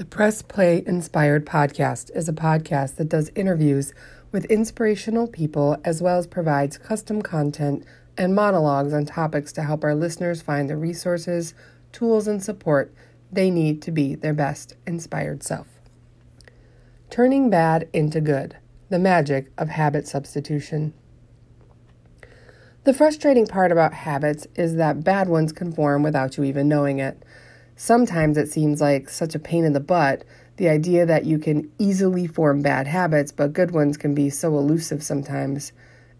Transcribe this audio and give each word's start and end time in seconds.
The 0.00 0.06
Press 0.06 0.40
Play 0.40 0.82
Inspired 0.86 1.44
podcast 1.44 2.10
is 2.16 2.26
a 2.26 2.32
podcast 2.32 2.96
that 2.96 3.10
does 3.10 3.30
interviews 3.34 3.92
with 4.32 4.46
inspirational 4.46 5.26
people 5.26 5.76
as 5.84 6.00
well 6.00 6.16
as 6.16 6.26
provides 6.26 6.78
custom 6.78 7.20
content 7.20 7.84
and 8.16 8.34
monologues 8.34 8.94
on 8.94 9.04
topics 9.04 9.52
to 9.52 9.62
help 9.62 9.84
our 9.84 9.94
listeners 9.94 10.40
find 10.40 10.70
the 10.70 10.76
resources, 10.78 11.52
tools, 11.92 12.26
and 12.26 12.42
support 12.42 12.94
they 13.30 13.50
need 13.50 13.82
to 13.82 13.90
be 13.90 14.14
their 14.14 14.32
best 14.32 14.74
inspired 14.86 15.42
self. 15.42 15.66
Turning 17.10 17.50
bad 17.50 17.86
into 17.92 18.22
good, 18.22 18.56
the 18.88 18.98
magic 18.98 19.52
of 19.58 19.68
habit 19.68 20.08
substitution. 20.08 20.94
The 22.84 22.94
frustrating 22.94 23.46
part 23.46 23.70
about 23.70 23.92
habits 23.92 24.46
is 24.54 24.76
that 24.76 25.04
bad 25.04 25.28
ones 25.28 25.52
can 25.52 25.70
form 25.70 26.02
without 26.02 26.38
you 26.38 26.44
even 26.44 26.68
knowing 26.68 27.00
it. 27.00 27.22
Sometimes 27.82 28.36
it 28.36 28.52
seems 28.52 28.78
like 28.78 29.08
such 29.08 29.34
a 29.34 29.38
pain 29.38 29.64
in 29.64 29.72
the 29.72 29.80
butt, 29.80 30.22
the 30.58 30.68
idea 30.68 31.06
that 31.06 31.24
you 31.24 31.38
can 31.38 31.72
easily 31.78 32.26
form 32.26 32.60
bad 32.60 32.86
habits, 32.86 33.32
but 33.32 33.54
good 33.54 33.70
ones 33.70 33.96
can 33.96 34.14
be 34.14 34.28
so 34.28 34.58
elusive 34.58 35.02
sometimes. 35.02 35.72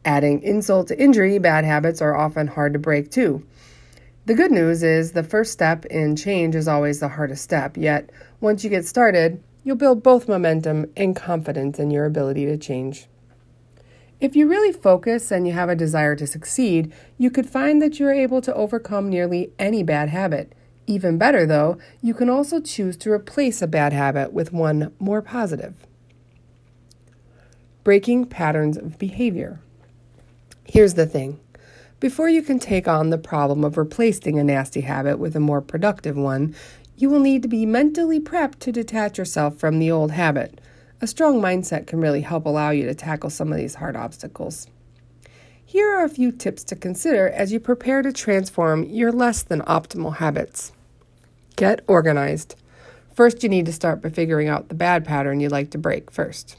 Adding 0.03 0.43
insult 0.43 0.89
to 0.89 0.99
injury, 0.99 1.39
bad 1.39 1.67
habits 1.67 2.01
are 2.01 2.17
often 2.17 2.47
hard 2.47 2.73
to 2.73 2.79
break 2.79 3.11
too. 3.11 3.47
The 4.25 4.33
good 4.33 4.51
news 4.51 4.83
is 4.83 5.13
the 5.13 5.23
first 5.23 5.53
step 5.53 5.85
in 5.85 6.17
change 6.17 6.55
is 6.55 6.67
always 6.67 6.99
the 6.99 7.09
hardest 7.09 7.45
step, 7.45 7.77
yet, 7.77 8.09
once 8.41 8.65
you 8.65 8.71
get 8.71 8.87
started, 8.87 9.43
you'll 9.63 9.77
build 9.77 10.03
both 10.03 10.29
momentum 10.29 10.87
and 10.97 11.15
confidence 11.15 11.79
in 11.79 11.91
your 11.91 12.07
ability 12.07 12.47
to 12.47 12.57
change. 12.57 13.07
If 14.19 14.35
you 14.35 14.49
really 14.49 14.73
focus 14.73 15.31
and 15.31 15.47
you 15.47 15.53
have 15.53 15.69
a 15.69 15.77
desire 15.77 16.17
to 16.17 16.27
succeed, 16.27 16.91
you 17.19 17.31
could 17.31 17.51
find 17.51 17.83
that 17.83 18.01
you're 18.01 18.15
able 18.15 18.41
to 18.41 18.55
overcome 18.55 19.11
nearly 19.11 19.53
any 19.59 19.83
bad 19.83 20.09
habit. 20.09 20.55
Even 20.91 21.19
better, 21.19 21.47
though, 21.47 21.79
you 22.03 22.13
can 22.13 22.29
also 22.29 22.59
choose 22.61 22.97
to 22.97 23.13
replace 23.13 23.63
a 23.63 23.69
bad 23.69 23.93
habit 23.93 24.33
with 24.33 24.53
one 24.53 24.93
more 24.99 25.23
positive. 25.23 25.87
Breaking 27.85 28.27
patterns 28.27 28.77
of 28.77 28.99
behavior. 28.99 29.61
Here's 30.65 30.95
the 30.95 31.07
thing 31.07 31.39
before 32.01 32.29
you 32.29 32.43
can 32.43 32.59
take 32.59 32.89
on 32.89 33.11
the 33.11 33.19
problem 33.19 33.63
of 33.63 33.79
replacing 33.79 34.37
a 34.37 34.43
nasty 34.43 34.81
habit 34.81 35.21
with 35.21 35.37
a 35.37 35.41
more 35.41 35.61
productive 35.61 36.17
one, 36.17 36.57
you 36.97 37.09
will 37.09 37.21
need 37.21 37.43
to 37.43 37.49
be 37.49 37.65
mentally 37.67 38.19
prepped 38.19 38.59
to 38.59 38.73
detach 38.73 39.17
yourself 39.17 39.59
from 39.59 39.79
the 39.79 39.93
old 39.93 40.11
habit. 40.11 40.61
A 41.01 41.07
strong 41.07 41.41
mindset 41.41 41.87
can 41.87 42.01
really 42.01 42.23
help 42.23 42.47
allow 42.47 42.71
you 42.71 42.85
to 42.87 42.97
tackle 42.97 43.31
some 43.31 43.53
of 43.53 43.59
these 43.59 43.77
hard 43.77 43.95
obstacles. 43.95 44.67
Here 45.65 45.89
are 45.89 46.05
a 46.05 46.09
few 46.09 46.33
tips 46.33 46.65
to 46.65 46.75
consider 46.75 47.29
as 47.29 47.53
you 47.53 47.61
prepare 47.61 48.03
to 48.03 48.13
transform 48.13 48.83
your 48.83 49.13
less 49.13 49.45
than 49.45 49.61
optimal 49.61 50.17
habits. 50.17 50.73
Get 51.61 51.85
organized. 51.89 52.55
First, 53.13 53.43
you 53.43 53.51
need 53.51 53.67
to 53.67 53.73
start 53.75 54.01
by 54.01 54.09
figuring 54.09 54.49
out 54.49 54.71
the 54.71 54.75
bad 54.75 55.05
pattern 55.05 55.41
you'd 55.41 55.53
like 55.53 55.71
to 55.73 55.77
break 55.79 56.11
first. 56.11 56.57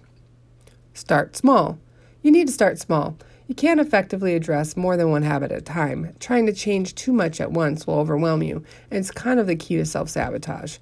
Start 0.94 1.36
small. 1.36 1.80
You 2.22 2.32
need 2.32 2.46
to 2.46 2.54
start 2.54 2.78
small. 2.78 3.18
You 3.48 3.56
can't 3.56 3.80
effectively 3.80 4.36
address 4.36 4.78
more 4.78 4.96
than 4.96 5.10
one 5.10 5.24
habit 5.24 5.52
at 5.52 5.58
a 5.58 5.62
time. 5.62 6.14
Trying 6.20 6.46
to 6.46 6.54
change 6.54 6.94
too 6.94 7.14
much 7.14 7.42
at 7.42 7.52
once 7.52 7.88
will 7.88 7.96
overwhelm 7.96 8.44
you, 8.44 8.64
and 8.92 9.00
it's 9.00 9.10
kind 9.10 9.40
of 9.40 9.48
the 9.48 9.56
key 9.56 9.78
to 9.78 9.88
self 9.88 10.08
sabotage. 10.08 10.78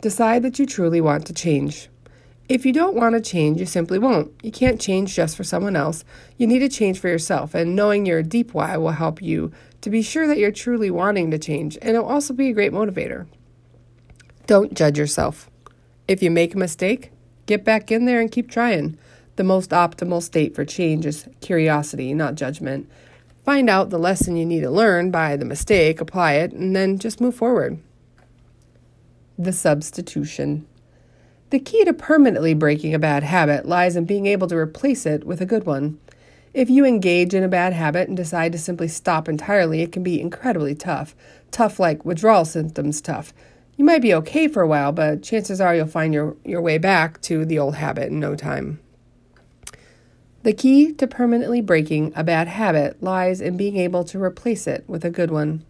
Decide 0.00 0.42
that 0.44 0.58
you 0.58 0.64
truly 0.64 1.02
want 1.02 1.26
to 1.26 1.34
change. 1.34 1.90
If 2.48 2.64
you 2.64 2.72
don't 2.72 2.96
want 2.96 3.14
to 3.14 3.20
change, 3.20 3.60
you 3.60 3.66
simply 3.66 3.98
won't. 3.98 4.32
You 4.42 4.50
can't 4.50 4.80
change 4.80 5.14
just 5.14 5.36
for 5.36 5.44
someone 5.44 5.76
else. 5.76 6.02
You 6.38 6.46
need 6.46 6.60
to 6.60 6.68
change 6.70 6.98
for 6.98 7.08
yourself, 7.08 7.54
and 7.54 7.76
knowing 7.76 8.06
your 8.06 8.22
deep 8.22 8.54
why 8.54 8.78
will 8.78 8.92
help 8.92 9.20
you 9.20 9.52
to 9.82 9.90
be 9.90 10.00
sure 10.00 10.26
that 10.26 10.38
you're 10.38 10.50
truly 10.50 10.90
wanting 10.90 11.30
to 11.30 11.38
change, 11.38 11.76
and 11.82 11.90
it'll 11.90 12.06
also 12.06 12.32
be 12.32 12.48
a 12.48 12.54
great 12.54 12.72
motivator. 12.72 13.26
Don't 14.46 14.74
judge 14.74 14.98
yourself. 14.98 15.50
If 16.08 16.22
you 16.22 16.30
make 16.30 16.54
a 16.54 16.58
mistake, 16.58 17.12
get 17.46 17.64
back 17.64 17.90
in 17.90 18.06
there 18.06 18.20
and 18.20 18.30
keep 18.30 18.50
trying. 18.50 18.96
The 19.36 19.44
most 19.44 19.70
optimal 19.70 20.22
state 20.22 20.54
for 20.54 20.64
change 20.64 21.04
is 21.04 21.28
curiosity, 21.40 22.14
not 22.14 22.36
judgment. 22.36 22.90
Find 23.44 23.68
out 23.68 23.90
the 23.90 23.98
lesson 23.98 24.36
you 24.36 24.46
need 24.46 24.60
to 24.60 24.70
learn 24.70 25.10
by 25.10 25.36
the 25.36 25.44
mistake, 25.44 26.00
apply 26.00 26.34
it, 26.34 26.52
and 26.52 26.76
then 26.76 26.98
just 26.98 27.20
move 27.20 27.34
forward. 27.34 27.80
The 29.36 29.52
substitution. 29.52 30.66
The 31.50 31.58
key 31.58 31.84
to 31.84 31.92
permanently 31.92 32.54
breaking 32.54 32.94
a 32.94 32.98
bad 32.98 33.24
habit 33.24 33.66
lies 33.66 33.96
in 33.96 34.04
being 34.04 34.26
able 34.26 34.46
to 34.46 34.56
replace 34.56 35.06
it 35.06 35.24
with 35.24 35.40
a 35.40 35.46
good 35.46 35.66
one. 35.66 35.98
If 36.54 36.68
you 36.68 36.84
engage 36.84 37.32
in 37.32 37.42
a 37.42 37.48
bad 37.48 37.72
habit 37.72 38.08
and 38.08 38.16
decide 38.16 38.52
to 38.52 38.58
simply 38.58 38.88
stop 38.88 39.26
entirely, 39.26 39.80
it 39.80 39.90
can 39.90 40.02
be 40.02 40.20
incredibly 40.20 40.74
tough. 40.74 41.14
Tough 41.50 41.80
like 41.80 42.04
withdrawal 42.04 42.44
symptoms 42.44 43.00
tough. 43.00 43.32
You 43.76 43.86
might 43.86 44.02
be 44.02 44.12
okay 44.14 44.48
for 44.48 44.60
a 44.62 44.68
while, 44.68 44.92
but 44.92 45.22
chances 45.22 45.60
are 45.60 45.74
you'll 45.74 45.86
find 45.86 46.12
your, 46.12 46.36
your 46.44 46.60
way 46.60 46.76
back 46.76 47.22
to 47.22 47.46
the 47.46 47.58
old 47.58 47.76
habit 47.76 48.08
in 48.08 48.20
no 48.20 48.36
time. 48.36 48.80
The 50.42 50.52
key 50.52 50.92
to 50.94 51.06
permanently 51.06 51.62
breaking 51.62 52.12
a 52.14 52.24
bad 52.24 52.48
habit 52.48 53.02
lies 53.02 53.40
in 53.40 53.56
being 53.56 53.76
able 53.76 54.04
to 54.04 54.22
replace 54.22 54.66
it 54.66 54.84
with 54.86 55.04
a 55.04 55.10
good 55.10 55.30
one. 55.30 55.64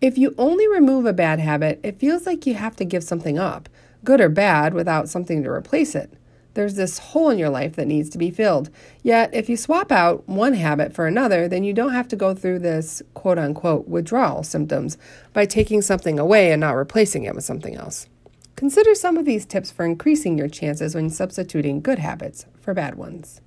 If 0.00 0.18
you 0.18 0.34
only 0.38 0.66
remove 0.66 1.06
a 1.06 1.12
bad 1.12 1.38
habit, 1.38 1.78
it 1.84 2.00
feels 2.00 2.26
like 2.26 2.46
you 2.46 2.54
have 2.54 2.74
to 2.76 2.84
give 2.84 3.04
something 3.04 3.38
up, 3.38 3.68
good 4.02 4.20
or 4.20 4.28
bad, 4.28 4.74
without 4.74 5.08
something 5.08 5.44
to 5.44 5.50
replace 5.50 5.94
it. 5.94 6.12
There's 6.54 6.74
this 6.74 6.98
hole 6.98 7.30
in 7.30 7.38
your 7.38 7.48
life 7.48 7.76
that 7.76 7.86
needs 7.86 8.10
to 8.10 8.18
be 8.18 8.30
filled. 8.30 8.70
Yet, 9.02 9.32
if 9.32 9.48
you 9.48 9.56
swap 9.56 9.90
out 9.90 10.28
one 10.28 10.54
habit 10.54 10.92
for 10.94 11.06
another, 11.06 11.48
then 11.48 11.64
you 11.64 11.72
don't 11.72 11.92
have 11.92 12.08
to 12.08 12.16
go 12.16 12.34
through 12.34 12.58
this 12.58 13.02
quote 13.14 13.38
unquote 13.38 13.88
withdrawal 13.88 14.42
symptoms 14.42 14.98
by 15.32 15.46
taking 15.46 15.80
something 15.80 16.18
away 16.18 16.52
and 16.52 16.60
not 16.60 16.76
replacing 16.76 17.24
it 17.24 17.34
with 17.34 17.44
something 17.44 17.74
else. 17.74 18.06
Consider 18.54 18.94
some 18.94 19.16
of 19.16 19.24
these 19.24 19.46
tips 19.46 19.70
for 19.70 19.84
increasing 19.84 20.36
your 20.36 20.48
chances 20.48 20.94
when 20.94 21.10
substituting 21.10 21.80
good 21.80 21.98
habits 21.98 22.46
for 22.60 22.74
bad 22.74 22.96
ones. 22.96 23.40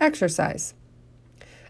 Exercise. 0.00 0.74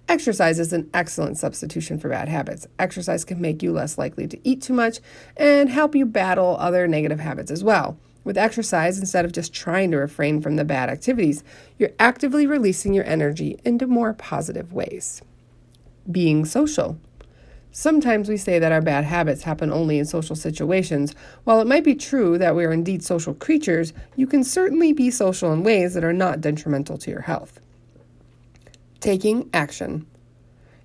Exercise 0.08 0.58
is 0.58 0.72
an 0.72 0.88
excellent 0.92 1.36
substitution 1.36 1.98
for 1.98 2.08
bad 2.08 2.28
habits. 2.28 2.66
Exercise 2.78 3.24
can 3.24 3.40
make 3.40 3.62
you 3.62 3.72
less 3.72 3.98
likely 3.98 4.26
to 4.26 4.38
eat 4.42 4.62
too 4.62 4.72
much 4.72 5.00
and 5.36 5.68
help 5.68 5.94
you 5.94 6.04
battle 6.06 6.56
other 6.58 6.88
negative 6.88 7.20
habits 7.20 7.50
as 7.50 7.62
well. 7.62 7.98
With 8.28 8.36
exercise, 8.36 8.98
instead 8.98 9.24
of 9.24 9.32
just 9.32 9.54
trying 9.54 9.90
to 9.90 9.96
refrain 9.96 10.42
from 10.42 10.56
the 10.56 10.64
bad 10.66 10.90
activities, 10.90 11.42
you're 11.78 11.92
actively 11.98 12.46
releasing 12.46 12.92
your 12.92 13.06
energy 13.06 13.58
into 13.64 13.86
more 13.86 14.12
positive 14.12 14.70
ways. 14.70 15.22
Being 16.10 16.44
social. 16.44 16.98
Sometimes 17.70 18.28
we 18.28 18.36
say 18.36 18.58
that 18.58 18.70
our 18.70 18.82
bad 18.82 19.04
habits 19.04 19.44
happen 19.44 19.72
only 19.72 19.98
in 19.98 20.04
social 20.04 20.36
situations. 20.36 21.14
While 21.44 21.62
it 21.62 21.66
might 21.66 21.84
be 21.84 21.94
true 21.94 22.36
that 22.36 22.54
we 22.54 22.66
are 22.66 22.70
indeed 22.70 23.02
social 23.02 23.32
creatures, 23.32 23.94
you 24.14 24.26
can 24.26 24.44
certainly 24.44 24.92
be 24.92 25.10
social 25.10 25.50
in 25.50 25.62
ways 25.62 25.94
that 25.94 26.04
are 26.04 26.12
not 26.12 26.42
detrimental 26.42 26.98
to 26.98 27.10
your 27.10 27.22
health. 27.22 27.60
Taking 29.00 29.48
action. 29.54 30.06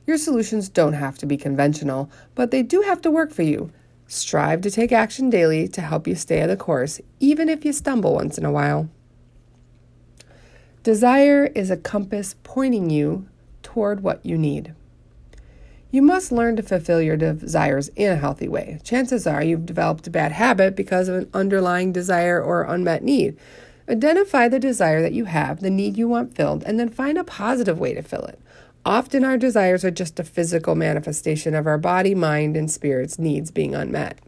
Your 0.08 0.18
solutions 0.18 0.70
don't 0.70 0.94
have 0.94 1.18
to 1.18 1.26
be 1.26 1.36
conventional, 1.36 2.10
but 2.36 2.52
they 2.52 2.64
do 2.64 2.84
have 2.84 3.02
to 3.02 3.12
work 3.12 3.34
for 3.34 3.44
you. 3.44 3.70
Strive 4.14 4.62
to 4.62 4.70
take 4.70 4.92
action 4.92 5.32
daily 5.32 5.68
to 5.70 5.82
help 5.82 6.08
you 6.08 6.14
stay 6.14 6.46
the 6.46 6.56
course, 6.56 7.02
even 7.20 7.50
if 7.50 7.66
you 7.66 7.74
stumble 7.74 8.14
once 8.14 8.38
in 8.38 8.46
a 8.46 8.52
while. 8.52 8.88
Desire 10.84 11.48
is 11.56 11.72
a 11.72 11.78
compass 11.78 12.36
pointing 12.44 12.92
you 12.92 13.28
toward 13.64 14.04
what 14.04 14.24
you 14.24 14.38
need. 14.38 14.76
You 15.90 16.04
must 16.04 16.32
learn 16.32 16.56
to 16.58 16.64
fulfill 16.64 17.02
your 17.02 17.18
desires 17.18 17.88
in 17.96 18.12
a 18.12 18.16
healthy 18.16 18.48
way. 18.48 18.80
Chances 18.84 19.26
are 19.26 19.44
you've 19.44 19.66
developed 19.66 20.06
a 20.06 20.12
bad 20.12 20.32
habit 20.32 20.76
because 20.76 21.08
of 21.08 21.16
an 21.16 21.30
underlying 21.34 21.92
desire 21.92 22.42
or 22.42 22.64
unmet 22.64 23.04
need. 23.04 23.36
Identify 23.90 24.48
the 24.48 24.60
desire 24.60 25.02
that 25.02 25.14
you 25.14 25.26
have, 25.26 25.62
the 25.62 25.70
need 25.70 25.98
you 25.98 26.08
want 26.08 26.36
filled, 26.36 26.64
and 26.64 26.80
then 26.80 26.90
find 26.90 27.18
a 27.18 27.24
positive 27.24 27.80
way 27.80 27.94
to 27.94 28.04
fill 28.04 28.26
it. 28.26 28.40
Often 28.86 29.24
our 29.24 29.38
desires 29.38 29.86
are 29.86 29.92
just 29.92 30.20
a 30.20 30.26
physical 30.26 30.76
manifestation 30.76 31.56
of 31.56 31.66
our 31.68 31.78
body, 31.78 32.14
mind, 32.14 32.58
and 32.58 32.70
spirit's 32.70 33.18
needs 33.18 33.50
being 33.50 33.74
unmet. 33.74 34.20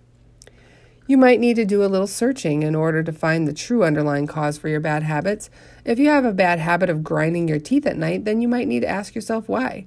You 1.08 1.18
might 1.18 1.42
need 1.42 1.58
to 1.58 1.66
do 1.66 1.84
a 1.84 1.88
little 1.88 2.08
searching 2.08 2.64
in 2.64 2.74
order 2.74 3.04
to 3.04 3.12
find 3.12 3.48
the 3.48 3.54
true 3.54 3.84
underlying 3.84 4.28
cause 4.28 4.58
for 4.58 4.70
your 4.70 4.80
bad 4.80 5.04
habits. 5.04 5.50
If 5.84 6.00
you 6.00 6.08
have 6.08 6.26
a 6.26 6.32
bad 6.32 6.60
habit 6.60 6.90
of 6.90 7.04
grinding 7.04 7.48
your 7.48 7.60
teeth 7.60 7.86
at 7.86 7.98
night, 7.98 8.26
then 8.26 8.42
you 8.42 8.48
might 8.48 8.68
need 8.68 8.80
to 8.80 8.90
ask 8.90 9.14
yourself 9.14 9.48
why. 9.48 9.86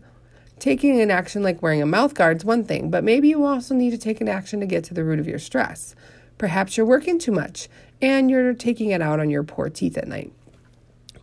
Taking 0.59 1.01
an 1.01 1.11
action 1.11 1.43
like 1.43 1.63
wearing 1.63 1.83
a 1.83 1.87
mouth 1.87 2.15
guard 2.15 2.37
is 2.37 2.45
one 2.45 2.63
thing, 2.63 2.91
but 2.91 3.05
maybe 3.05 3.29
you 3.29 3.45
also 3.45 3.75
need 3.75 3.91
to 3.91 3.99
take 3.99 4.21
an 4.21 4.29
action 4.29 4.61
to 4.61 4.67
get 4.67 4.85
to 4.85 4.95
the 4.95 5.05
root 5.05 5.19
of 5.19 5.27
your 5.27 5.39
stress. 5.39 5.97
Perhaps 6.37 6.77
you're 6.77 6.87
working 6.87 7.19
too 7.19 7.33
much 7.33 7.69
and 8.03 8.31
you're 8.31 8.55
taking 8.55 8.91
it 8.91 9.01
out 9.01 9.19
on 9.19 9.31
your 9.31 9.43
poor 9.43 9.71
teeth 9.71 9.97
at 9.97 10.07
night. 10.07 10.33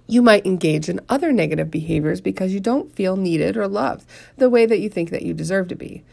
You 0.08 0.22
might 0.22 0.46
engage 0.46 0.88
in 0.88 1.02
other 1.10 1.32
negative 1.32 1.72
behaviors 1.72 2.22
because 2.22 2.54
you 2.54 2.60
don't 2.60 2.94
feel 2.94 3.16
needed 3.16 3.58
or 3.58 3.68
loved 3.68 4.06
the 4.38 4.50
way 4.50 4.66
that 4.66 4.80
you 4.80 4.90
think 4.90 5.10
that 5.10 5.24
you 5.24 5.34
deserve 5.34 5.68
to 5.70 5.76
be. 5.76 6.04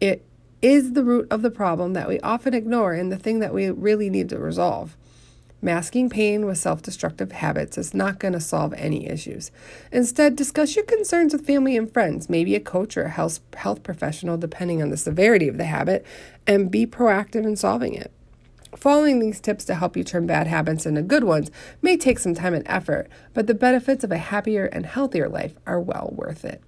It 0.00 0.24
is 0.62 0.92
the 0.92 1.04
root 1.04 1.26
of 1.30 1.42
the 1.42 1.50
problem 1.50 1.92
that 1.92 2.08
we 2.08 2.20
often 2.20 2.54
ignore 2.54 2.94
and 2.94 3.10
the 3.10 3.18
thing 3.18 3.40
that 3.40 3.52
we 3.52 3.70
really 3.70 4.08
need 4.08 4.28
to 4.30 4.38
resolve. 4.38 4.96
Masking 5.64 6.10
pain 6.10 6.44
with 6.44 6.58
self 6.58 6.82
destructive 6.82 7.30
habits 7.30 7.78
is 7.78 7.94
not 7.94 8.18
going 8.18 8.32
to 8.32 8.40
solve 8.40 8.72
any 8.74 9.06
issues. 9.06 9.52
Instead, 9.92 10.34
discuss 10.34 10.74
your 10.74 10.84
concerns 10.84 11.32
with 11.32 11.46
family 11.46 11.76
and 11.76 11.92
friends, 11.92 12.28
maybe 12.28 12.56
a 12.56 12.60
coach 12.60 12.96
or 12.96 13.04
a 13.04 13.10
health, 13.10 13.38
health 13.54 13.84
professional, 13.84 14.36
depending 14.36 14.82
on 14.82 14.90
the 14.90 14.96
severity 14.96 15.46
of 15.46 15.58
the 15.58 15.66
habit, 15.66 16.04
and 16.48 16.70
be 16.70 16.84
proactive 16.84 17.44
in 17.44 17.54
solving 17.54 17.94
it. 17.94 18.10
Following 18.76 19.18
these 19.18 19.40
tips 19.40 19.64
to 19.66 19.74
help 19.74 19.96
you 19.96 20.04
turn 20.04 20.26
bad 20.26 20.46
habits 20.46 20.86
into 20.86 21.02
good 21.02 21.24
ones 21.24 21.50
may 21.82 21.96
take 21.96 22.18
some 22.18 22.34
time 22.34 22.54
and 22.54 22.66
effort, 22.66 23.08
but 23.34 23.46
the 23.46 23.54
benefits 23.54 24.02
of 24.02 24.10
a 24.10 24.16
happier 24.16 24.64
and 24.66 24.86
healthier 24.86 25.28
life 25.28 25.54
are 25.66 25.80
well 25.80 26.10
worth 26.16 26.44
it. 26.44 26.62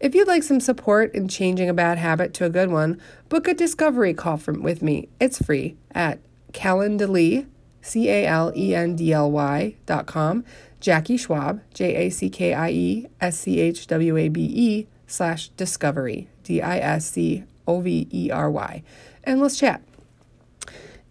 If 0.00 0.14
you'd 0.14 0.28
like 0.28 0.42
some 0.42 0.60
support 0.60 1.14
in 1.14 1.28
changing 1.28 1.68
a 1.68 1.74
bad 1.74 1.98
habit 1.98 2.34
to 2.34 2.44
a 2.44 2.50
good 2.50 2.70
one, 2.70 3.00
book 3.28 3.48
a 3.48 3.54
discovery 3.54 4.14
call 4.14 4.36
from, 4.36 4.62
with 4.62 4.82
me. 4.82 5.08
It's 5.20 5.40
free 5.40 5.76
at 5.92 6.18
Calendly, 6.52 7.46
C 7.82 8.08
A 8.08 8.26
L 8.26 8.52
E 8.56 8.74
N 8.74 8.96
D 8.96 9.12
L 9.12 9.30
Y 9.30 9.76
dot 9.86 10.06
com, 10.06 10.44
Jackie 10.80 11.16
Schwabe, 11.16 11.60
J 11.72 12.06
A 12.06 12.10
C 12.10 12.30
K 12.30 12.54
I 12.54 12.70
E 12.70 13.06
S 13.20 13.38
C 13.38 13.60
H 13.60 13.86
W 13.86 14.16
A 14.16 14.28
B 14.28 14.42
E 14.42 14.86
slash 15.06 15.48
discovery, 15.50 16.28
D 16.42 16.60
I 16.62 16.78
S 16.78 17.10
C 17.10 17.44
O 17.66 17.80
V 17.80 18.08
E 18.12 18.30
R 18.30 18.50
Y. 18.50 18.82
And 19.24 19.40
let's 19.40 19.58
chat. 19.58 19.82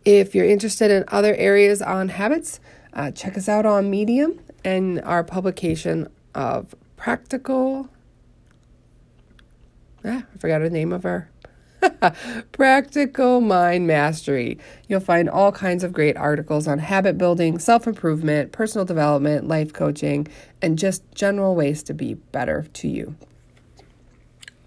If 0.07 0.33
you're 0.33 0.45
interested 0.45 0.89
in 0.89 1.03
other 1.09 1.35
areas 1.35 1.81
on 1.81 2.07
habits, 2.07 2.61
uh, 2.93 3.11
check 3.11 3.37
us 3.37 3.49
out 3.49 3.65
on 3.65 3.89
Medium 3.89 4.39
and 4.63 5.01
our 5.01 5.21
publication 5.21 6.07
of 6.33 6.73
Practical. 6.95 7.89
Ah, 10.05 10.23
I 10.33 10.37
forgot 10.37 10.59
the 10.59 10.69
name 10.69 10.93
of 10.93 11.03
our 11.05 11.29
Practical 12.53 13.41
Mind 13.41 13.85
Mastery. 13.85 14.57
You'll 14.87 15.01
find 15.01 15.29
all 15.29 15.51
kinds 15.51 15.83
of 15.83 15.91
great 15.91 16.15
articles 16.15 16.69
on 16.69 16.79
habit 16.79 17.17
building, 17.17 17.59
self 17.59 17.85
improvement, 17.85 18.53
personal 18.53 18.85
development, 18.85 19.49
life 19.49 19.73
coaching, 19.73 20.29
and 20.61 20.79
just 20.79 21.03
general 21.15 21.53
ways 21.53 21.83
to 21.83 21.93
be 21.93 22.13
better 22.13 22.65
to 22.75 22.87
you. 22.87 23.17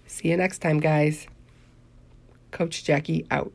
See 0.05 0.27
you 0.27 0.37
next 0.37 0.59
time, 0.59 0.79
guys. 0.79 1.25
Coach 2.51 2.83
Jackie 2.83 3.25
out. 3.31 3.51